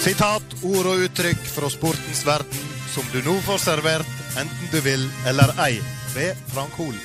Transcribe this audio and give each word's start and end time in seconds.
Sitat, 0.00 0.54
ord 0.64 0.86
og 0.88 1.02
uttrykk 1.04 1.42
fra 1.52 1.68
sportens 1.68 2.22
verden 2.24 2.60
som 2.88 3.04
du 3.12 3.18
nå 3.20 3.34
får 3.44 3.58
servert, 3.60 4.14
enten 4.40 4.70
du 4.72 4.78
vil 4.80 5.02
eller 5.28 5.52
ei, 5.60 5.74
ved 6.14 6.38
Frank 6.48 6.72
Hol. 6.80 6.96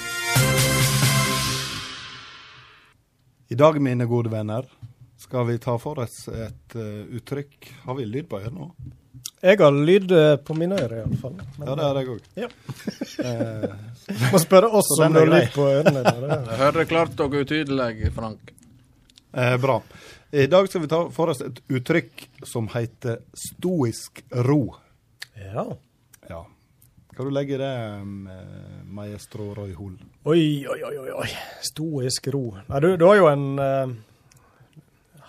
I 3.52 3.58
dag, 3.60 3.82
mine 3.84 4.08
gode 4.08 4.32
venner, 4.32 4.64
skal 5.20 5.44
vi 5.50 5.58
ta 5.60 5.76
for 5.76 6.00
oss 6.06 6.30
et 6.32 6.78
uh, 6.80 7.04
uttrykk. 7.20 7.68
Har 7.84 8.00
vi 8.00 8.08
lyd 8.08 8.32
på 8.32 8.40
øret 8.40 8.56
nå? 8.56 8.70
Jeg 9.44 9.60
har 9.60 9.76
lyd 9.76 10.16
eh, 10.16 10.38
på 10.48 10.56
mine 10.58 10.80
ører, 10.80 11.02
iallfall. 11.04 11.36
Ja, 11.60 11.76
det 11.76 11.84
har 11.84 12.00
jeg 12.00 12.14
òg. 12.16 12.26
Ja. 12.40 12.48
eh, 13.28 14.28
må 14.32 14.40
spørre 14.42 14.72
oss 14.72 14.96
om 14.96 15.12
du 15.12 15.20
har 15.20 15.34
lyd 15.36 15.52
på 15.54 15.68
ørene. 15.68 16.02
Hører 16.64 16.88
klart 16.90 17.20
og 17.28 17.36
utydelig, 17.44 18.14
Frank. 18.16 18.56
Eh, 19.36 19.58
bra. 19.62 19.82
I 20.36 20.48
dag 20.48 20.68
skal 20.70 20.82
vi 20.82 20.88
ta 20.92 20.98
for 21.16 21.32
oss 21.32 21.40
et 21.46 21.62
uttrykk 21.72 22.26
som 22.44 22.66
heter 22.74 23.22
stoisk 23.40 24.20
ro. 24.44 24.76
Ja. 25.40 25.64
Ja. 26.28 26.42
Hva 27.16 27.28
du 27.28 27.32
legger 27.32 27.56
i 27.56 27.62
det, 27.62 27.70
eh, 28.34 28.82
maestro 28.98 29.54
Roy 29.56 29.72
Hoel? 29.78 29.94
Oi, 30.28 30.68
oi, 30.68 30.82
oi, 30.84 31.08
oi. 31.22 31.30
Stoisk 31.64 32.28
ro. 32.36 32.44
Nei, 32.68 32.84
du, 32.84 32.90
du 33.00 33.08
har 33.08 33.16
jo 33.22 33.30
en 33.32 33.48
uh, 33.62 33.96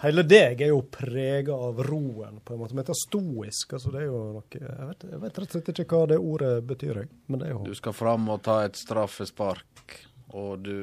Hele 0.03 0.27
deg 0.27 0.67
er 0.67 0.75
jo 0.75 0.83
prega 0.91 1.55
av 1.55 1.79
roen, 1.87 2.43
på 2.43 2.57
en 2.57 2.65
måte. 2.65 2.75
Men 2.75 2.83
det 2.83 2.97
er 2.97 3.03
stoisk. 3.05 3.79
altså 3.79 3.95
det 3.95 4.03
er 4.03 4.11
jo 4.11 4.19
noe, 4.41 4.45
jeg 4.59 4.91
vet, 4.91 5.09
jeg 5.13 5.23
vet 5.23 5.39
rett 5.39 5.55
og 5.55 5.55
slett 5.61 5.75
ikke 5.87 6.01
hva 6.03 6.11
det 6.11 6.19
ordet 6.19 6.53
betyr. 6.67 7.05
Men 7.31 7.45
det 7.45 7.53
er 7.53 7.55
jo... 7.55 7.63
Du 7.71 7.79
skal 7.79 7.95
fram 7.95 8.27
og 8.35 8.43
ta 8.45 8.65
et 8.67 8.83
straffespark, 8.83 10.01
og 10.35 10.67
du 10.67 10.75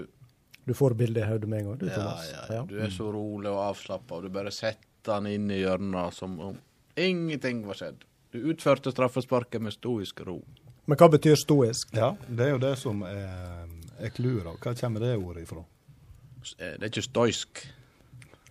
Du 0.66 0.74
får 0.74 0.96
bildet 0.96 1.26
i 1.26 1.28
hodet 1.28 1.50
med 1.50 1.60
en 1.60 1.66
gang, 1.72 1.78
du, 1.80 1.88
ja, 1.90 1.96
Thomas. 1.98 2.30
ja, 2.32 2.44
ja. 2.56 2.62
Du 2.70 2.78
er 2.80 2.92
så 2.94 3.10
rolig 3.12 3.52
og 3.52 3.60
avslappa, 3.66 4.16
og 4.16 4.24
du 4.24 4.32
bare 4.32 4.52
setter 4.56 5.18
han 5.18 5.28
inn 5.28 5.50
i 5.52 5.60
hjørnet 5.60 6.16
som 6.16 6.38
om 6.40 6.58
ingenting 6.96 7.66
var 7.68 7.80
skjedd. 7.80 8.06
Du 8.32 8.40
utførte 8.50 8.94
straffesparket 8.94 9.62
med 9.62 9.76
stoisk 9.76 10.24
ro. 10.26 10.40
Men 10.86 11.00
hva 11.00 11.10
betyr 11.12 11.36
stoisk? 11.40 11.94
Ja, 11.96 12.14
det 12.28 12.48
er 12.48 12.56
jo 12.56 12.62
det 12.64 12.74
som 12.80 13.04
er, 13.08 13.68
er 14.00 14.12
clouet. 14.16 14.48
Hva 14.64 14.74
kommer 14.80 15.04
det 15.04 15.14
ordet 15.20 15.46
ifra? 15.46 15.64
Eh, 16.58 16.76
det 16.78 16.82
er 16.82 16.90
ikke 16.92 17.06
stoisk. 17.06 17.64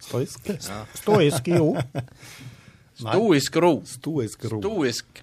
Stoisk? 0.02 0.48
Ja. 0.52 0.84
Stoisk, 0.96 1.48
jo. 1.52 1.74
Stoisk 3.02 3.56
ro. 3.62 3.74
Stoisk 3.88 4.44
ro. 4.52 4.60
Stoisk. 4.60 5.22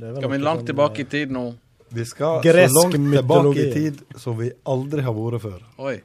Skal 0.00 0.30
vi 0.32 0.38
langt 0.40 0.66
tilbake 0.66 1.04
i 1.04 1.08
tid 1.08 1.32
nå? 1.34 1.50
Vi 1.92 2.04
skal 2.06 2.42
Gresk 2.42 2.72
så 2.72 2.82
langt 2.82 2.94
tilbake 2.94 3.26
mytologi. 3.26 3.68
i 3.68 3.72
tid 3.72 4.02
som 4.16 4.38
vi 4.38 4.50
aldri 4.62 5.02
har 5.02 5.14
vært 5.16 5.42
før. 5.42 5.60
Oi. 5.82 5.96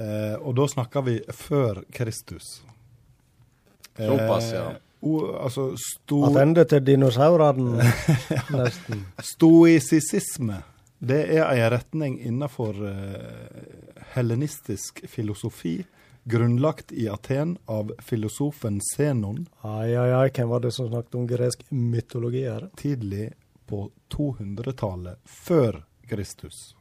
Eh, 0.00 0.36
og 0.40 0.54
da 0.56 0.66
snakker 0.68 1.04
vi 1.04 1.16
før 1.36 1.82
Kristus. 1.92 2.62
Såpass, 3.96 4.52
ja. 4.54 4.64
o, 5.04 5.14
altså 5.36 5.74
sto, 5.76 6.22
Attende 6.30 6.64
til 6.64 6.84
dinosaurene, 6.86 7.84
nesten. 8.56 9.04
Stoisisisme. 9.34 10.62
det 10.98 11.20
er 11.36 11.44
en 11.44 11.70
retning 11.72 12.16
innenfor 12.20 12.80
eh, 12.88 13.60
hellenistisk 14.14 15.02
filosofi, 15.08 15.82
grunnlagt 16.24 16.92
i 16.92 17.08
Aten 17.08 17.56
av 17.66 17.92
filosofen 18.04 18.80
Zenon 18.84 19.46
Ai, 19.64 19.96
ai, 19.96 20.10
ai, 20.12 20.26
hvem 20.28 20.50
var 20.52 20.60
det 20.60 20.72
som 20.76 20.88
snakket 20.88 21.16
om 21.16 21.26
gresk 21.28 21.64
mytologi 21.72 22.44
her? 22.44 22.68
tidlig 22.76 23.30
på 23.70 23.86
200-tallet 24.12 25.20
før 25.24 25.82
Kristus. 26.10 26.74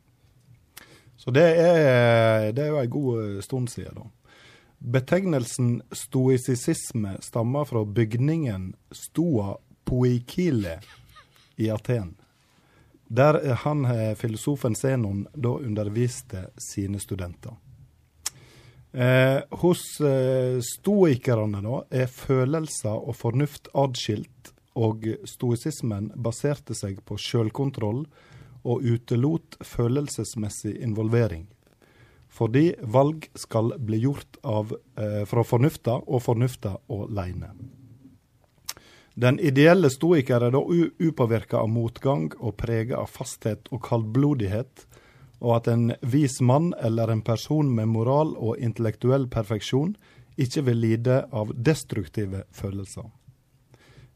Så 1.20 1.32
det 1.36 1.45
er, 1.62 2.52
det 2.56 2.64
er 2.64 2.72
jo 2.73 2.80
en 2.82 2.90
god 2.90 3.44
stund 3.44 3.70
siden, 3.70 4.00
da. 4.00 4.08
Betegnelsen 4.80 5.82
stoisisisme 5.92 7.17
stammer 7.20 7.66
fra 7.67 7.82
bygningen 7.86 8.70
Stoa 8.92 9.58
Poikile 9.84 10.78
i 11.60 11.67
Aten, 11.70 12.16
der 13.08 13.56
han, 13.66 13.86
eh, 13.86 14.16
filosofen 14.16 14.76
Zenon 14.76 15.27
da 15.33 15.50
underviste 15.50 16.45
sine 16.58 17.00
studenter. 17.00 17.58
Eh, 18.92 19.42
hos 19.50 20.02
eh, 20.02 20.61
stoikerne 20.64 21.61
da 21.61 21.82
er 21.92 22.08
følelser 22.08 22.95
og 22.95 23.17
fornuft 23.20 23.67
adskilt, 23.76 24.54
og 24.78 25.06
stoisismen 25.28 26.12
baserte 26.16 26.76
seg 26.78 27.02
på 27.06 27.18
sjølkontroll 27.18 28.04
og 28.64 28.84
utelot 28.84 29.58
følelsesmessig 29.66 30.76
involvering. 30.84 31.48
Fordi 32.30 32.76
valg 32.82 33.26
skal 33.36 33.74
bli 33.80 34.04
gjort 34.04 34.38
av, 34.44 34.76
eh, 34.96 35.26
fra 35.26 35.44
fornufta 35.44 35.98
og 36.08 36.22
fornufta 36.22 36.78
aleine. 36.90 37.50
Den 39.16 39.40
ideelle 39.40 39.90
stoiker 39.90 40.44
er 40.44 40.52
da 40.52 40.62
upåvirka 40.62 41.58
av 41.58 41.70
motgang 41.70 42.30
og 42.40 42.56
prega 42.58 43.02
av 43.02 43.10
fasthet 43.10 43.68
og 43.72 43.82
kaldblodighet, 43.84 44.86
og 45.42 45.56
at 45.56 45.68
en 45.68 45.94
vis 46.02 46.40
mann 46.42 46.74
eller 46.82 47.12
en 47.12 47.22
person 47.22 47.76
med 47.76 47.88
moral 47.88 48.36
og 48.38 48.60
intellektuell 48.60 49.28
perfeksjon 49.28 49.96
ikke 50.38 50.64
vil 50.70 50.80
lide 50.80 51.26
av 51.36 51.52
destruktive 51.56 52.46
følelser. 52.52 53.10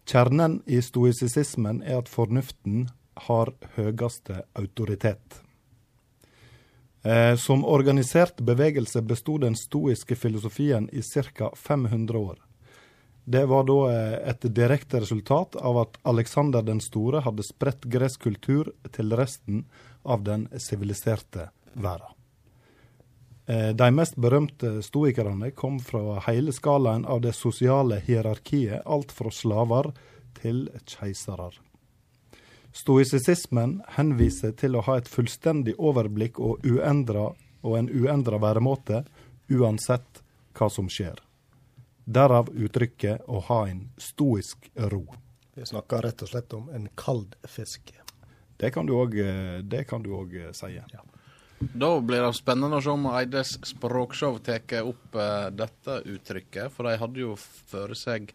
Kjernen 0.05 0.61
i 0.65 0.81
stoisismen 0.81 1.81
er 1.83 2.01
at 2.01 2.11
fornuften 2.11 2.89
har 3.27 3.53
høyeste 3.75 4.43
autoritet. 4.57 5.41
Eh, 7.03 7.35
som 7.35 7.65
organisert 7.65 8.39
bevegelse 8.39 9.01
besto 9.01 9.37
den 9.37 9.55
stoiske 9.59 10.15
filosofien 10.15 10.89
i 10.91 11.01
ca. 11.01 11.51
500 11.55 12.17
år. 12.17 12.39
Det 13.25 13.45
var 13.45 13.63
da 13.67 13.77
eh, 13.91 14.29
et 14.29 14.47
direkte 14.55 14.99
resultat 14.99 15.55
av 15.55 15.77
at 15.77 15.99
Alexander 16.03 16.63
den 16.63 16.81
store 16.83 17.23
hadde 17.23 17.43
spredt 17.43 17.87
gresk 17.91 18.23
kultur 18.23 18.71
til 18.91 19.15
resten 19.15 19.65
av 20.03 20.23
den 20.23 20.47
siviliserte 20.59 21.49
verden. 21.73 22.22
Eh, 23.45 23.69
De 23.69 23.91
mest 23.91 24.15
berømte 24.15 24.81
stoikerne 24.81 25.51
kom 25.51 25.79
fra 25.79 26.19
hele 26.27 26.53
skalaen 26.55 27.05
av 27.05 27.21
det 27.21 27.33
sosiale 27.35 27.99
hierarkiet, 27.99 28.81
alt 28.85 29.11
fra 29.11 29.31
slaver 29.31 29.91
til 30.39 30.69
keisere. 30.85 31.51
Stoisismen 32.73 33.81
henviser 33.97 34.55
til 34.57 34.75
å 34.75 34.81
ha 34.87 34.97
et 34.97 35.09
fullstendig 35.11 35.75
overblikk 35.77 36.39
og, 36.39 36.63
uendra, 36.65 37.33
og 37.61 37.77
en 37.77 37.89
uendra 37.91 38.39
væremåte, 38.41 39.03
uansett 39.51 40.23
hva 40.57 40.69
som 40.71 40.89
skjer. 40.89 41.19
Derav 42.05 42.49
uttrykket 42.49 43.27
å 43.27 43.43
ha 43.47 43.59
en 43.69 43.89
stoisk 44.01 44.71
ro. 44.89 45.05
Vi 45.53 45.67
snakker 45.69 46.01
rett 46.01 46.23
og 46.25 46.31
slett 46.31 46.53
om 46.57 46.71
en 46.73 46.89
kald 46.97 47.35
fisk. 47.45 47.93
Det 48.57 48.71
kan 48.73 48.87
du 48.87 48.95
òg 48.97 49.13
si. 50.55 50.73
si. 50.73 51.03
Da 51.73 51.93
blir 52.03 52.25
det 52.25 52.33
spennende 52.37 52.79
å 52.79 52.83
se 52.83 52.91
om 52.93 53.07
Eides 53.13 53.55
språkshow 53.69 54.39
tar 54.43 54.83
opp 54.83 55.15
eh, 55.15 55.47
dette 55.55 56.01
uttrykket. 56.15 56.73
For 56.73 56.89
de 56.89 56.99
hadde 57.01 57.23
jo 57.23 57.37
føre 57.71 57.97
seg 57.97 58.33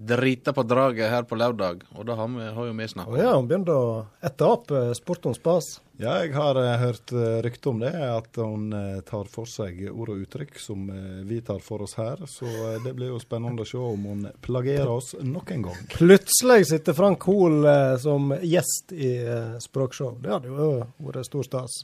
drita 0.00 0.52
på 0.56 0.62
draget 0.64 1.10
her 1.12 1.26
på 1.28 1.36
lørdag, 1.36 1.82
og 1.92 2.06
det 2.08 2.14
har, 2.16 2.28
vi, 2.32 2.44
har 2.56 2.68
jo 2.70 2.72
vi 2.72 2.88
snakka 2.88 3.10
om. 3.10 3.16
Oh, 3.16 3.20
ja, 3.20 3.32
han 3.36 3.48
begynte 3.50 3.74
å 3.76 3.88
ette 4.24 4.46
opp 4.48 4.72
eh, 4.72 4.92
sport 4.96 5.28
om 5.28 5.34
spas. 5.36 5.74
Ja, 6.00 6.14
jeg 6.24 6.32
har 6.32 6.56
eh, 6.56 6.78
hørt 6.80 7.12
uh, 7.12 7.42
rykte 7.44 7.68
om 7.68 7.82
det, 7.82 7.90
at 7.92 8.38
hun 8.40 8.72
eh, 8.72 9.02
tar 9.04 9.28
for 9.28 9.44
seg 9.44 9.82
ord 9.90 10.14
og 10.14 10.22
uttrykk 10.24 10.56
som 10.56 10.88
eh, 10.88 11.20
vi 11.28 11.42
tar 11.44 11.60
for 11.60 11.84
oss 11.84 11.98
her. 12.00 12.24
Så 12.24 12.48
eh, 12.48 12.78
det 12.86 12.94
blir 12.96 13.12
jo 13.12 13.20
spennende 13.20 13.66
å 13.66 13.68
se 13.68 13.76
om 13.76 14.08
hun 14.08 14.24
plagerer 14.40 14.88
oss 14.88 15.12
nok 15.20 15.52
en 15.52 15.68
gang. 15.68 15.84
Plutselig 15.92 16.70
sitter 16.72 16.96
Frank 16.96 17.28
Hoel 17.28 17.60
eh, 17.68 17.96
som 18.00 18.32
gjest 18.40 18.96
i 18.96 19.18
eh, 19.20 19.58
språkshow. 19.60 20.16
Det 20.24 20.32
hadde 20.32 20.54
jo 20.54 20.72
vært 21.10 21.28
stor 21.28 21.44
stas. 21.44 21.82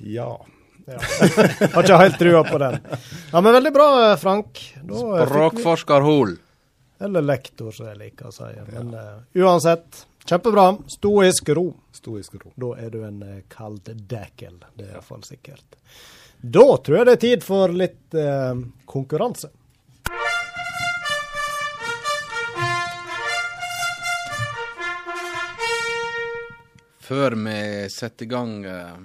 Ja. 0.00 0.46
Ja. 0.86 0.98
Har 1.74 1.82
ikke 1.84 1.98
helt 2.00 2.18
trua 2.18 2.44
på 2.44 2.58
den. 2.58 2.78
Ja, 3.32 3.40
Men 3.40 3.52
veldig 3.52 3.72
bra, 3.72 3.88
eh, 4.10 4.16
Frank. 4.16 4.60
Da, 4.82 5.02
eh, 5.20 5.26
Språkforsker 5.26 6.00
Hol. 6.00 6.36
Eller 7.00 7.22
lektor, 7.22 7.72
som 7.72 7.86
jeg 7.88 7.98
liker 8.00 8.28
å 8.28 8.32
si. 8.34 8.48
Men 8.72 8.94
eh, 8.94 9.44
uansett, 9.44 10.06
kjempebra. 10.24 10.72
Stoisk 10.90 11.48
ro. 11.56 11.68
Stoisk 11.96 12.34
ro. 12.40 12.52
Da 12.56 12.74
er 12.80 12.90
du 12.90 13.04
en 13.06 13.22
uh, 13.22 13.38
kald 13.48 13.88
dækel. 13.88 14.58
Det 14.74 14.88
er 14.88 14.98
iallfall 14.98 15.22
sikkert. 15.24 15.78
Da 16.40 16.66
tror 16.80 17.00
jeg 17.00 17.08
det 17.08 17.16
er 17.16 17.24
tid 17.24 17.46
for 17.46 17.72
litt 17.76 18.16
uh, 18.16 18.56
konkurranse. 18.88 19.52
Før 27.10 27.34
vi 27.34 27.88
setter 27.90 28.24
i 28.24 28.28
gang 28.30 28.52
eh, 28.70 28.98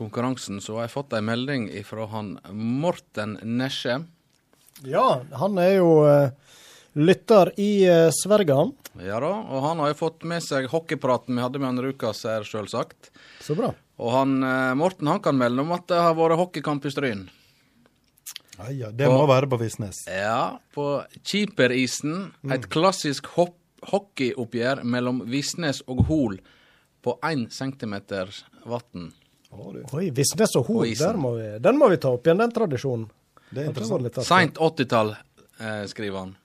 konkurransen, 0.00 0.58
så 0.64 0.78
har 0.78 0.88
jeg 0.88 0.94
fått 0.96 1.14
ei 1.16 1.22
melding 1.24 1.68
fra 1.86 2.08
han 2.14 2.34
Morten 2.50 3.36
Nesje. 3.44 4.00
Ja, 4.88 5.20
han 5.36 5.60
er 5.60 5.74
jo 5.76 5.90
eh, 6.08 6.32
lytter 6.96 7.52
i 7.60 7.84
uh, 7.84 8.08
Sverige. 8.16 8.56
Ja 9.04 9.20
da, 9.22 9.30
og 9.44 9.66
han 9.68 9.82
har 9.82 9.92
jo 9.92 9.98
fått 10.00 10.24
med 10.26 10.42
seg 10.42 10.66
hockeypraten 10.72 11.36
vi 11.36 11.44
hadde 11.44 11.60
med 11.60 11.70
han 11.70 11.82
Rukas 11.84 12.24
her, 12.26 12.46
sjølsagt. 12.48 13.12
Så 13.44 13.54
bra. 13.58 13.74
Og 14.00 14.14
han 14.14 14.40
eh, 14.40 14.72
Morten 14.80 15.10
han 15.12 15.20
kan 15.22 15.38
melde 15.38 15.62
om 15.62 15.76
at 15.76 15.86
det 15.92 16.00
har 16.00 16.16
vært 16.18 16.40
hockeykamp 16.40 16.88
i 16.88 16.94
Stryn. 16.94 17.28
Ja, 18.56 18.72
ja, 18.72 18.90
det 18.92 19.08
må 19.08 19.22
være 19.28 19.48
på 19.48 19.60
Visnes. 19.60 20.02
Ja, 20.08 20.60
på 20.74 21.00
Kiperisen. 21.24 22.30
Et 22.52 22.66
klassisk 22.72 23.30
hopp 23.36 23.56
hockeyoppgjør 23.88 24.82
mellom 24.84 25.22
Visnes 25.30 25.80
og 25.88 26.04
Hol 26.10 26.38
på 27.00 27.16
én 27.24 27.46
centimeter 27.52 28.28
vann. 28.68 29.10
Oi, 29.50 30.10
Visnes 30.14 30.54
og 30.56 30.68
Hov, 30.68 30.82
Hol, 30.82 30.90
isen. 30.92 31.06
der 31.06 31.18
må 31.18 31.32
vi, 31.34 31.48
den 31.58 31.78
må 31.78 31.88
vi 31.90 31.98
ta 32.02 32.12
opp 32.14 32.26
igjen, 32.26 32.38
den 32.38 32.52
tradisjonen. 32.54 33.08
Det 33.50 33.64
er 33.64 33.72
interessant. 33.72 34.22
Seint 34.26 34.60
80-tall, 34.62 35.16
eh, 35.58 35.82
skriver 35.90 36.18
han. 36.22 36.36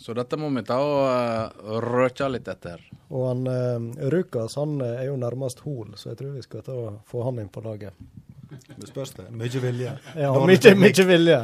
Så 0.00 0.14
dette 0.16 0.38
må 0.40 0.48
vi 0.48 0.62
ta 0.64 0.78
og 0.80 1.02
uh, 1.04 1.80
røkja 1.84 2.30
litt 2.32 2.48
etter. 2.48 2.80
Og 3.12 3.26
han 3.26 3.42
eh, 3.52 4.06
Rukas 4.14 4.56
han 4.56 4.78
eh, 4.80 5.02
er 5.02 5.10
jo 5.10 5.18
nærmest 5.20 5.60
Hol, 5.66 5.90
så 6.00 6.12
jeg 6.12 6.20
tror 6.22 6.30
vi 6.38 6.44
skal 6.46 6.64
ta 6.64 6.72
og 6.72 7.02
få 7.10 7.26
han 7.26 7.42
inn 7.42 7.50
på 7.52 7.60
laget. 7.66 7.92
Det 8.76 8.88
spørs 8.88 9.14
det. 9.16 9.28
Mye 9.36 9.62
vilje. 9.62 9.94
Ja, 10.16 10.32
mye, 10.34 10.74
mye 10.78 11.06
vilje. 11.08 11.38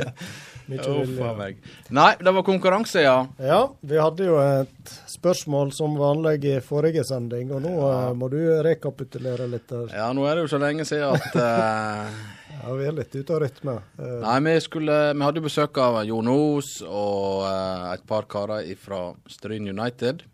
mye 0.70 0.86
Uff 0.90 1.18
meg. 1.38 1.58
Nei, 1.94 2.12
det 2.18 2.32
var 2.38 2.44
konkurranse, 2.46 3.02
ja. 3.04 3.18
Ja, 3.38 3.60
vi 3.80 3.98
hadde 4.00 4.26
jo 4.26 4.38
et 4.42 4.94
spørsmål 5.10 5.70
som 5.76 5.94
vanlig 6.00 6.40
i 6.48 6.56
forrige 6.64 7.04
sending, 7.06 7.52
og 7.54 7.62
nå 7.64 7.74
ja. 7.76 8.00
må 8.18 8.30
du 8.32 8.38
rekapitulere 8.66 9.46
litt. 9.50 9.68
der. 9.70 9.92
Ja, 9.94 10.08
nå 10.16 10.26
er 10.26 10.38
det 10.38 10.46
jo 10.46 10.54
så 10.56 10.62
lenge 10.62 10.88
siden 10.88 11.14
at 11.14 11.38
uh... 11.38 12.16
Ja, 12.56 12.72
vi 12.72 12.86
er 12.88 12.94
litt 12.96 13.12
ute 13.14 13.34
av 13.34 13.42
rytme. 13.42 13.76
Uh... 14.00 14.16
Nei, 14.24 14.38
vi, 14.48 14.56
skulle, 14.64 14.96
vi 15.12 15.26
hadde 15.26 15.42
jo 15.42 15.46
besøk 15.46 15.78
av 15.82 16.00
Jon 16.08 16.32
Os 16.32 16.80
og 16.82 17.44
uh, 17.44 17.92
et 17.92 18.02
par 18.08 18.26
karer 18.32 18.66
fra 18.80 19.10
Stryn 19.30 19.68
United. 19.70 20.24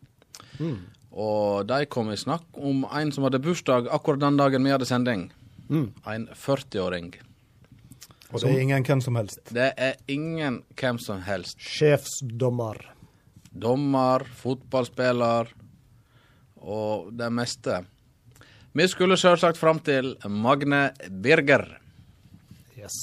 mm, 0.60 0.78
Og 1.12 1.66
de 1.68 1.84
kom 1.92 2.12
i 2.12 2.16
snakk 2.16 2.46
om 2.56 2.86
en 2.88 3.12
som 3.12 3.26
hadde 3.26 3.42
bursdag 3.42 3.90
akkurat 3.92 4.22
den 4.22 4.40
dagen 4.40 4.64
vi 4.64 4.72
hadde 4.72 4.88
sending. 4.88 5.28
Mm. 5.68 5.88
En 6.06 6.28
40-åring. 6.28 7.12
Og 8.32 8.40
det 8.40 8.48
er 8.48 8.60
ingen 8.64 8.84
hvem 8.86 9.00
som 9.04 9.16
helst. 9.20 9.40
Det 9.52 9.72
er 9.76 9.96
ingen 10.08 10.62
hvem 10.80 10.98
som 11.02 11.20
helst. 11.26 11.60
Sjefsdommer. 11.60 12.78
Dommer, 13.52 14.24
fotballspiller 14.40 15.50
og 16.62 17.10
det 17.18 17.28
meste. 17.34 17.82
Vi 18.72 18.86
skulle 18.88 19.18
selvsagt 19.20 19.60
fram 19.60 19.82
til 19.84 20.14
Magne 20.32 20.90
Birger. 21.10 21.66
Yes. 22.78 22.96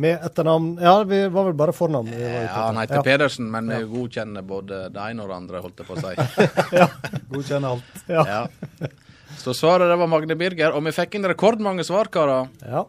Med 0.00 0.22
etternavn 0.24 0.78
Ja, 0.80 1.02
vi 1.04 1.24
var 1.28 1.48
vel 1.48 1.56
bare 1.58 1.74
fornavn. 1.74 2.12
Ja, 2.14 2.46
han 2.46 2.78
heter 2.78 3.00
Ja. 3.00 3.02
Pedersen, 3.02 3.50
men 3.50 3.68
vi 3.68 3.82
godkjenner 3.90 4.42
både 4.46 4.84
det 4.94 5.02
ene 5.10 5.26
og 5.26 5.28
det 5.28 5.36
andre, 5.36 5.60
holdt 5.60 5.82
jeg 5.82 5.88
på 5.90 5.98
å 5.98 6.04
si. 6.04 6.14
ja, 6.78 6.86
Godkjenner 7.32 7.74
alt. 7.74 8.04
Ja. 8.06 8.24
Ja. 8.28 8.88
Så 9.40 9.54
svaret 9.56 9.88
det 9.88 9.96
var 9.96 10.08
Magne 10.10 10.36
Birger, 10.36 10.74
og 10.76 10.84
vi 10.84 10.92
fikk 10.92 11.14
inn 11.16 11.24
rekordmange 11.30 11.84
svar, 11.86 12.10
karer. 12.12 12.48
ja. 12.66 12.84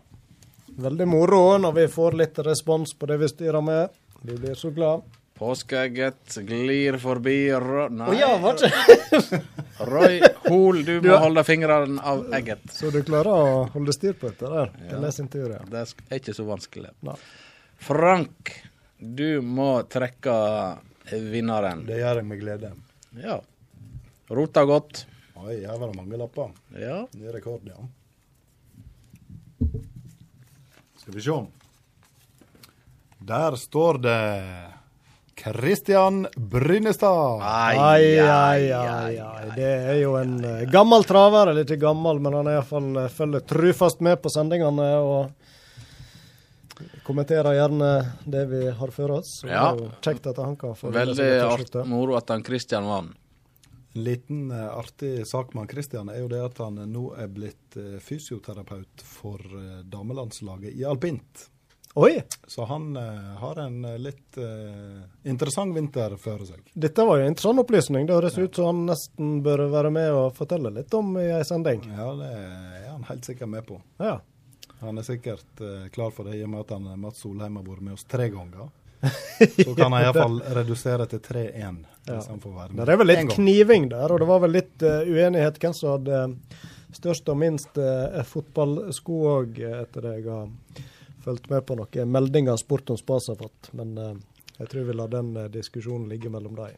Veldig 0.81 1.05
moro 1.05 1.57
når 1.59 1.73
vi 1.75 1.83
får 1.91 2.15
litt 2.15 2.37
respons 2.47 2.93
på 2.95 3.05
det 3.09 3.17
vi 3.21 3.27
styrer 3.27 3.61
med. 3.61 3.89
Vi 4.23 4.37
blir 4.39 4.55
så 4.55 4.69
glad. 4.73 5.01
Påskeegget 5.37 6.37
glir 6.47 6.95
forbi 7.01 7.35
Ro... 7.59 7.87
Nei, 7.91 8.07
Oh, 8.07 8.15
ja, 8.15 8.29
var 8.39 8.55
ikke 8.55 9.39
Roy 9.91 10.19
Hol, 10.47 10.79
du 10.87 10.93
må 11.03 11.11
har- 11.11 11.23
holde 11.25 11.43
fingrene 11.47 11.99
av 12.07 12.23
egget. 12.37 12.63
Så 12.71 12.91
du 12.93 13.01
klarer 13.03 13.31
å 13.35 13.67
holde 13.73 13.93
styr 13.95 14.13
på 14.21 14.29
dette 14.31 14.47
der? 14.53 14.71
Det 14.87 14.99
er 15.09 15.15
sin 15.15 15.27
tur, 15.33 15.49
ja. 15.51 15.59
Det 15.67 15.83
er 15.83 16.19
ikke 16.21 16.35
så 16.37 16.45
vanskelig. 16.47 16.93
Nei. 17.09 17.17
Frank, 17.81 18.53
du 19.01 19.41
må 19.43 19.71
trekke 19.91 20.35
vinneren. 21.11 21.83
Det 21.89 21.99
gjør 21.99 22.21
jeg 22.21 22.29
med 22.31 22.41
glede. 22.45 22.71
Ja. 23.19 23.39
Rota 24.31 24.63
godt. 24.69 25.03
Oi, 25.41 25.63
her 25.65 25.77
var 25.77 25.87
det 25.87 25.97
mange 25.97 26.17
lapper. 26.17 26.51
Ja. 26.77 27.07
Ny 27.17 27.31
rekord, 27.33 27.65
ja. 27.65 27.79
Skal 31.01 31.15
vi 31.15 31.21
se. 31.21 31.37
Der 33.19 33.55
står 33.55 33.97
det 33.97 34.19
Kristian 35.35 36.27
Brynestad. 36.35 37.41
Ai, 37.41 37.77
Ai, 37.77 38.19
ai, 38.19 38.71
ai, 38.71 39.19
ai. 39.19 39.45
Det 39.55 39.71
er 39.93 39.97
jo 40.01 40.15
en 40.19 40.35
eh, 40.45 40.67
gammel 40.69 41.03
traver, 41.09 41.49
eller 41.49 41.65
ikke 41.65 41.79
gammel, 41.81 42.21
men 42.21 42.37
han 42.37 42.49
er 42.51 42.59
iallfall 42.59 42.91
uh, 42.99 43.07
følger 43.09 43.45
trufast 43.49 44.03
med 44.05 44.21
på 44.21 44.29
sendingene 44.29 44.89
og 45.01 45.31
kommenterer 47.07 47.57
gjerne 47.57 47.89
det 48.29 48.45
vi 48.51 48.61
har 48.69 48.93
for 48.93 49.17
oss. 49.17 49.39
Ja. 49.47 49.49
Det 49.49 49.57
er 49.57 49.81
jo 49.81 49.89
kjekt 50.05 50.29
at 50.29 50.43
han 50.45 50.53
kan 50.61 50.77
få 50.77 50.93
Veldig 50.93 51.87
moro 51.89 52.19
at 52.21 52.29
han 52.29 52.45
Kristian 52.45 52.85
vant. 52.89 53.17
En 53.93 54.03
liten 54.03 54.51
eh, 54.51 54.77
artig 54.77 55.27
sak 55.27 55.53
med 55.53 55.61
han 55.61 55.67
Kristian 55.67 56.09
er 56.09 56.21
jo 56.21 56.27
det 56.31 56.39
at 56.45 56.59
han 56.63 56.79
nå 56.91 57.11
er 57.19 57.31
blitt 57.31 57.75
eh, 57.75 57.97
fysioterapeut 57.99 59.03
for 59.03 59.41
eh, 59.43 59.81
damelandslaget 59.83 60.71
i 60.71 60.85
alpint. 60.87 61.47
Oi! 61.99 62.21
Så 62.47 62.63
han 62.69 62.95
har 63.35 63.57
en 63.59 63.81
litt 63.99 64.37
interessant 65.27 65.75
vinter 65.75 66.13
før 66.15 66.45
seg. 66.47 66.61
Dette 66.71 67.03
var 67.03 67.19
jo 67.19 67.25
en 67.25 67.33
interessant 67.33 67.59
opplysning. 67.59 68.05
Det 68.07 68.15
høres 68.15 68.37
ut 68.39 68.55
som 68.55 68.69
han 68.69 68.79
nesten 68.93 69.33
bør 69.43 69.65
være 69.73 69.91
med 69.91 70.07
og 70.15 70.37
fortelle 70.37 70.71
litt 70.71 70.95
om 70.95 71.09
i 71.19 71.25
ei 71.35 71.41
sending. 71.43 71.83
Ja, 71.91 72.05
det 72.15 72.29
er 72.31 72.85
han 72.93 73.03
helt 73.09 73.27
sikkert 73.27 73.51
med 73.51 73.67
på. 73.67 73.81
Ja. 73.99 74.21
Han 74.79 75.03
er 75.03 75.09
sikkert 75.09 75.65
klar 75.91 76.15
for 76.15 76.31
det 76.31 76.39
i 76.39 76.45
og 76.45 76.53
med 76.53 76.63
at 76.63 76.71
han, 76.77 76.87
Mats 76.95 77.25
Solheim 77.25 77.59
har 77.59 77.67
vært 77.67 77.83
med 77.89 77.99
oss 77.99 78.07
tre 78.07 78.29
ganger. 78.31 78.71
Så 79.65 79.75
kan 79.75 79.91
han 79.91 80.03
iallfall 80.03 80.41
redusere 80.57 81.07
til 81.09 81.23
3-1 81.25 81.81
Ja. 82.09 82.17
det 82.17 82.89
er 82.89 82.97
vel 82.97 83.07
litt 83.07 83.35
kniving 83.35 83.89
der, 83.91 84.11
og 84.11 84.19
det 84.19 84.27
var 84.29 84.39
vel 84.41 84.55
litt 84.57 84.81
uh, 84.81 85.03
uenighet 85.05 85.59
hvem 85.61 85.73
som 85.77 85.91
hadde 85.93 86.21
størst 86.97 87.29
og 87.29 87.37
minst 87.37 87.77
uh, 87.77 88.17
fotballsko 88.25 89.19
òg, 89.35 89.61
etter 89.83 90.07
det 90.07 90.15
jeg 90.17 90.25
har 90.29 90.49
fulgt 91.21 91.51
med 91.53 91.65
på 91.69 91.77
noen 91.77 92.11
meldinger 92.11 92.57
Sport 92.57 92.89
om 92.89 92.97
Spas 92.97 93.29
har 93.29 93.37
fått. 93.37 93.69
Men 93.77 93.93
uh, 93.97 94.15
jeg 94.61 94.69
tror 94.69 94.83
vi 94.89 94.93
lar 94.93 95.09
den 95.09 95.37
eh, 95.37 95.49
diskusjonen 95.49 96.09
ligge 96.09 96.29
mellom 96.29 96.55
dem. 96.55 96.75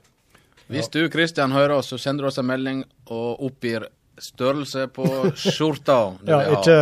Hvis 0.71 0.87
du, 0.89 1.01
Christian, 1.11 1.51
hører 1.51 1.75
oss, 1.75 1.89
så 1.91 1.97
sender 1.99 2.23
du 2.23 2.29
oss 2.29 2.39
en 2.39 2.47
melding 2.47 2.83
og 3.11 3.41
oppgir 3.43 3.89
størrelse 4.21 4.87
på 4.93 5.05
skjorta 5.39 5.97
Ja, 6.29 6.39
ikke, 6.53 6.77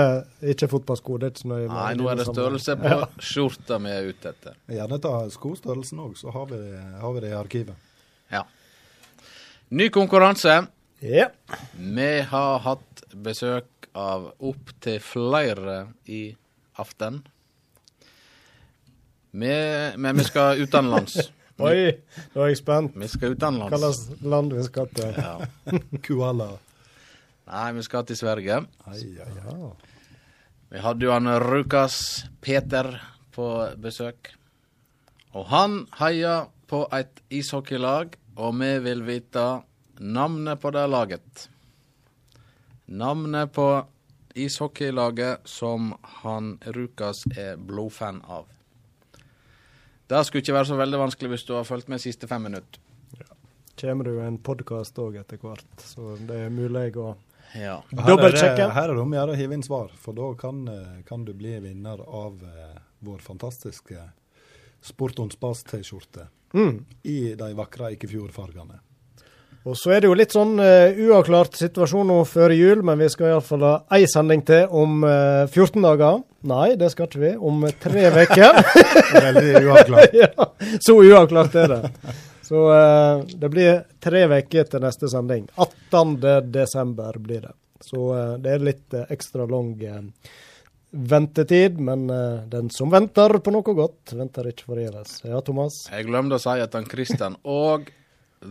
ikke 0.53 0.69
fotballsko, 0.71 1.17
det 1.21 1.27
er 1.29 1.33
ikke 1.33 1.43
så 1.43 1.51
nøye. 1.51 1.69
Nei, 1.71 1.93
nå 1.99 2.09
er 2.11 2.19
det 2.19 2.27
størrelse 2.27 2.75
på 2.81 2.91
ja. 2.91 3.07
skjorta 3.31 3.79
vi 3.83 3.93
er 3.95 4.09
ute 4.09 4.33
etter. 4.33 4.57
Gjerne 4.71 4.99
ta 5.03 5.13
skostørrelsen 5.31 6.03
òg, 6.03 6.15
så 6.19 6.33
har 6.35 6.49
vi, 6.51 6.61
har 7.01 7.15
vi 7.15 7.23
det 7.23 7.31
i 7.31 7.37
arkivet. 7.39 7.89
Ja. 8.31 8.45
Ny 9.71 9.89
konkurranse. 9.93 10.61
Ja. 11.01 11.29
Vi 11.75 12.09
har 12.29 12.63
hatt 12.65 13.05
besøk 13.11 13.87
av 13.97 14.31
opptil 14.39 14.99
flere 15.03 15.83
i 16.05 16.23
aften. 16.79 17.21
Vi, 19.31 19.53
men 19.97 20.17
vi 20.17 20.25
skal 20.27 20.59
utenlands. 20.59 21.15
Oi, 21.61 21.93
nå 22.33 22.41
er 22.41 22.51
jeg 22.51 22.59
spent. 22.59 22.97
Vi 22.97 23.07
skal 23.11 23.35
utenlands. 23.37 23.71
Hvilket 23.71 24.27
land 24.33 24.53
vi 24.57 24.65
skal 24.65 24.91
til. 24.97 25.15
Ja. 25.15 25.37
Kuala. 26.05 26.49
Nei, 27.49 27.71
vi 27.73 27.83
skal 27.83 28.05
til 28.05 28.19
Sverige. 28.19 28.61
Ai, 28.85 28.99
ai, 28.99 29.25
ai. 29.25 29.31
Ja. 29.39 29.71
Vi 30.71 30.79
hadde 30.79 31.05
jo 31.05 31.11
han 31.11 31.27
Rukas 31.43 31.97
Peter 32.41 32.93
på 33.35 33.47
besøk. 33.81 34.33
Og 35.35 35.47
han 35.51 35.85
heier 35.99 36.47
på 36.67 36.85
et 36.95 37.23
ishockeylag, 37.31 38.15
og 38.39 38.55
vi 38.59 38.71
vil 38.85 39.03
vite 39.07 39.45
navnet 39.99 40.59
på 40.59 40.71
det 40.71 40.85
laget. 40.89 41.47
Navnet 42.87 43.51
på 43.51 43.67
ishockeylaget 44.35 45.47
som 45.47 45.91
han 46.23 46.53
Rukas 46.75 47.25
er 47.35 47.59
blodfan 47.59 48.21
av. 48.23 48.47
Det 50.07 50.23
skulle 50.27 50.43
ikke 50.43 50.55
være 50.55 50.71
så 50.71 50.79
veldig 50.79 50.99
vanskelig 50.99 51.33
hvis 51.33 51.45
du 51.47 51.53
har 51.55 51.67
fulgt 51.67 51.91
med 51.91 51.99
de 51.99 52.07
siste 52.09 52.27
fem 52.27 52.47
minutter. 52.47 52.79
Kommer 53.79 54.05
det 54.05 54.15
jo 54.15 54.23
en 54.23 54.39
podkast 54.43 54.99
òg 54.99 55.15
etter 55.21 55.39
hvert, 55.41 55.83
så 55.83 56.15
det 56.27 56.45
er 56.45 56.51
mulig 56.53 56.91
å 56.99 57.13
Ja. 57.55 57.81
Her 57.81 57.91
er 57.91 57.95
det- 57.95 58.07
Dobbeltsjekke. 58.07 58.69
Her 58.71 58.89
er 58.89 58.93
det 58.93 59.01
om 59.01 59.11
å 59.11 59.17
gjøre 59.17 59.33
å 59.33 59.39
hive 59.39 59.53
inn 59.53 59.63
svar, 59.63 59.89
for 59.95 60.13
da 60.13 60.33
kan, 60.33 60.67
eh, 60.67 61.01
kan 61.05 61.25
du 61.25 61.33
bli 61.33 61.59
vinner 61.59 61.99
av 61.99 62.41
eh, 62.43 62.79
vår 62.99 63.19
fantastiske 63.19 64.11
Sport 64.81 65.19
on 65.19 65.29
Spas-T-skjorte 65.29 66.27
mm. 66.53 66.85
i 67.03 67.35
de 67.37 67.53
vakre 67.53 67.91
Eikefjord-fargene. 67.91 68.79
Og 69.61 69.77
så 69.77 69.91
er 69.93 70.01
det 70.01 70.09
jo 70.09 70.15
litt 70.17 70.33
sånn 70.33 70.55
uh, 70.57 70.89
uavklart 70.89 71.53
situasjon 71.59 72.07
nå 72.09 72.23
før 72.25 72.49
jul, 72.49 72.81
men 72.81 72.97
vi 72.97 73.09
skal 73.13 73.29
iallfall 73.29 73.61
ha 73.67 73.73
ei 73.93 74.07
sending 74.09 74.41
til 74.41 74.65
om 74.73 75.03
uh, 75.05 75.45
14 75.45 75.85
dager. 75.85 76.23
Nei, 76.49 76.71
det 76.81 76.89
skal 76.95 77.05
ikke 77.05 77.21
vi. 77.21 77.35
Om 77.37 77.67
tre 77.83 78.07
uker. 78.23 78.57
Veldig 79.13 79.61
uavklart. 79.61 80.17
ja, 80.23 80.49
så 80.81 80.97
uavklart 80.97 81.61
er 81.61 81.75
det. 81.75 81.81
Så 82.51 82.61
uh, 82.67 83.23
det 83.39 83.47
blir 83.47 83.77
tre 84.03 84.25
uker 84.27 84.65
til 84.67 84.81
neste 84.83 85.07
sending. 85.07 85.45
18. 85.55 86.17
desember 86.51 87.15
blir 87.23 87.45
det. 87.45 87.53
Så 87.79 88.09
uh, 88.11 88.33
det 88.43 88.57
er 88.57 88.65
litt 88.67 88.95
uh, 88.97 89.05
ekstra 89.07 89.45
lang 89.47 89.69
ventetid, 90.91 91.77
men 91.79 92.01
den 92.51 92.67
som 92.75 92.89
venter 92.91 93.37
på 93.39 93.53
noe 93.55 93.63
godt, 93.77 94.11
venter 94.11 94.49
ikke 94.49 94.65
forgjeves. 94.73 95.21
Ja, 95.23 95.39
Thomas? 95.39 95.77
Jeg 95.87 96.09
glemte 96.09 96.35
å 96.35 96.43
si 96.43 96.55
at 96.59 96.73
han 96.75 96.83
Kristian 96.91 97.37
òg 97.47 97.87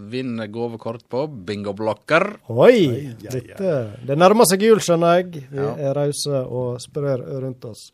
vinner 0.09 0.49
gavekort 0.49 1.04
på 1.12 1.26
bingoblokker. 1.50 2.25
Oi! 2.57 3.11
Dette, 3.21 3.75
det 4.09 4.16
nærmer 4.16 4.49
seg 4.49 4.64
jul, 4.64 4.80
skjønner 4.80 5.19
jeg. 5.19 5.45
Vi 5.50 5.61
Ja. 5.61 5.75
er 5.90 6.00
rause 6.00 6.40
og 6.47 6.80
sprer 6.80 7.21
rundt 7.45 7.69
oss. 7.69 7.90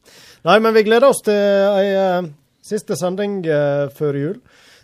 Nei, 0.46 0.60
men 0.62 0.78
vi 0.78 0.84
gleder 0.86 1.08
oss 1.10 1.24
til 1.26 1.34
ei 1.34 2.30
Siste 2.62 2.94
sending 2.98 3.42
før 3.98 4.14
jul. 4.22 4.38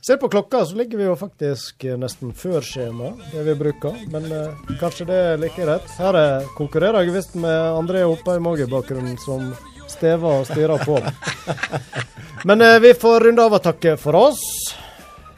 Ser 0.07 0.17
på 0.17 0.29
klokka, 0.29 0.65
så 0.67 0.77
ligger 0.77 0.99
vi 0.99 1.05
jo 1.05 1.13
faktisk 1.15 1.85
eh, 1.87 1.95
nesten 1.95 2.33
før 2.35 2.65
skjema, 2.67 3.13
det 3.31 3.45
vi 3.47 3.53
bruker. 3.55 4.01
Men 4.11 4.25
eh, 4.35 4.73
kanskje 4.81 5.05
det 5.07 5.19
er 5.29 5.37
like 5.39 5.67
rett. 5.69 5.93
Her 5.95 6.17
er, 6.19 6.49
konkurrerer 6.59 7.07
jeg 7.07 7.15
visst 7.15 7.37
med 7.39 7.55
André 7.55 8.03
Oppheim 8.03 8.49
òg 8.51 8.65
i 8.65 8.67
bakgrunnen, 8.67 9.15
som 9.23 9.53
stever 9.87 10.41
og 10.41 10.49
styrer 10.51 10.83
på. 10.83 10.99
Men 12.51 12.67
eh, 12.67 12.81
vi 12.83 12.91
får 12.99 13.29
runde 13.29 13.47
av 13.47 13.55
og 13.55 13.63
takke 13.63 13.95
for 14.03 14.19
oss. 14.19 14.43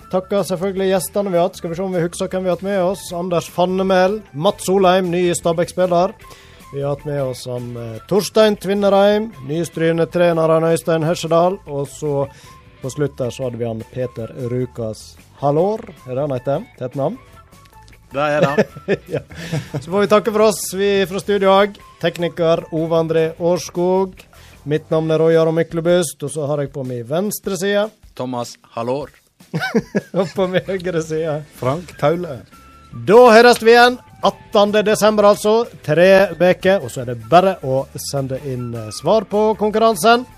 Takker 0.09 0.49
selvfølgelig 0.49 0.89
gjestene 0.95 1.35
vi 1.35 1.43
har 1.43 1.51
hatt. 1.51 1.61
Skal 1.61 1.75
vi 1.75 1.77
se 1.77 1.85
om 1.85 1.93
vi 1.99 2.07
husker 2.07 2.33
hvem 2.33 2.47
vi 2.47 2.53
har 2.55 2.57
hatt 2.57 2.65
med 2.71 2.81
oss. 2.87 3.05
Anders 3.13 3.53
Fannemel, 3.53 4.23
Mats 4.33 4.65
Solheim, 4.65 5.13
ny 5.13 5.27
Stabæk-spiller. 5.37 6.17
Vi 6.73 6.81
har 6.81 6.97
hatt 6.97 7.05
med 7.05 7.21
oss 7.23 7.45
han 7.53 7.69
eh, 7.77 8.01
Torstein 8.09 8.57
Tvinnereim, 8.57 9.29
nystryne-treneren 9.47 10.65
Øystein 10.73 11.05
Hesjedal. 11.05 11.61
Og 11.69 11.85
så 11.93 12.25
på 12.85 12.91
slutt 12.93 13.17
der 13.17 13.31
så 13.33 13.47
hadde 13.47 13.57
vi 13.57 13.65
han 13.65 13.81
Peter 13.95 14.29
Rukas 14.53 15.15
Hallor, 15.41 15.81
er 16.05 16.19
det 16.19 16.21
han 16.27 16.35
heter? 16.35 16.67
Tett 16.77 16.99
navn? 17.01 17.17
Det 18.13 18.27
er 18.37 18.45
det. 18.45 18.65
ja. 19.15 19.23
Så 19.81 19.89
får 19.89 20.05
vi 20.05 20.11
takke 20.13 20.35
for 20.35 20.45
oss, 20.51 20.61
vi 20.77 20.91
fra 21.09 21.23
studio 21.23 21.55
òg. 21.55 21.79
Tekniker 22.03 22.67
Ove 22.77 22.99
André 23.01 23.25
Årskog. 23.41 24.21
Mitt 24.69 24.93
navn 24.93 25.09
er 25.11 25.25
Roy 25.25 25.39
Aron 25.41 25.57
Myklebust, 25.57 26.21
og 26.29 26.35
så 26.37 26.45
har 26.51 26.61
jeg 26.61 26.75
på 26.77 26.85
min 26.85 27.03
venstre 27.09 27.57
side, 27.57 27.89
Thomas 28.15 28.55
Hallor. 28.77 29.11
og 30.19 30.29
på 30.37 30.47
min 30.53 30.69
høyre 30.69 31.03
side 31.03 31.41
Frank 31.57 31.97
Taule. 32.01 32.43
Da 33.09 33.21
høres 33.33 33.65
vi 33.65 33.73
igjen 33.73 33.97
18. 34.21 34.77
desember, 34.85 35.33
altså. 35.33 35.65
Tre 35.89 36.29
uker. 36.37 36.85
Og 36.85 36.93
så 36.93 37.03
er 37.03 37.15
det 37.15 37.23
bare 37.33 37.57
å 37.65 37.87
sende 38.11 38.39
inn 38.45 38.71
eh, 38.77 38.93
svar 38.93 39.25
på 39.29 39.55
konkurransen. 39.61 40.29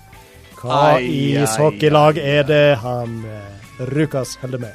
Hva 0.57 0.97
Ai, 0.97 1.05
ishockeylag 1.37 2.17
er 2.17 2.45
det 2.49 2.79
han 2.81 3.19
eh, 3.29 3.81
Rukas 3.93 4.33
holder 4.41 4.63
med? 4.63 4.73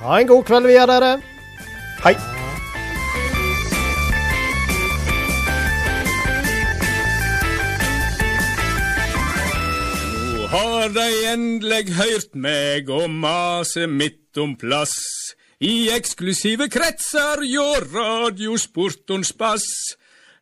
Ha 0.00 0.16
en 0.18 0.26
god 0.26 0.42
kveld 0.48 0.66
videre, 0.66 0.96
dere. 0.98 1.12
Hei! 2.02 2.16
Nå 10.34 10.50
har 10.56 10.90
de 10.98 11.06
endelig 11.36 11.94
hørt 12.00 12.34
meg 12.34 12.90
og 12.90 13.06
mase 13.14 13.86
mitt 13.86 14.42
om 14.42 14.58
plass. 14.58 14.98
I 15.62 15.92
eksklusive 15.94 16.66
kretser 16.66 17.46
hjå 17.46 17.68
radiosportons 17.92 19.30
bass. 19.38 19.70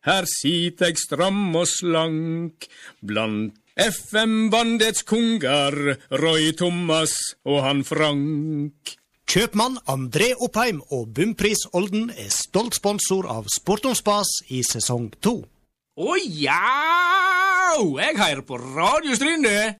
Her 0.01 0.25
sit 0.25 0.81
eg 0.81 0.97
stram 0.97 1.51
og 1.53 1.69
slank 1.69 2.65
blant 3.05 3.60
FM-bandets 3.81 5.01
konger, 5.09 5.73
Roy 6.21 6.51
Thomas 6.53 7.15
og 7.47 7.63
han 7.65 7.79
Frank. 7.87 8.91
Kjøpmann 9.25 9.79
André 9.89 10.27
Oppheim 10.37 10.83
og 10.93 11.07
Bumpris 11.17 11.63
Olden 11.73 12.11
er 12.13 12.29
stolt 12.29 12.77
sponsor 12.77 13.25
av 13.31 13.49
Sport 13.49 13.87
om 13.89 13.97
Spas 13.97 14.29
i 14.53 14.61
sesong 14.67 15.09
to. 15.23 15.39
Å 15.97 16.17
ja! 16.21 16.61
Jeg 17.97 18.19
hører 18.19 18.45
på 18.45 18.59
Radio 18.61 19.17
Stryne. 19.17 19.79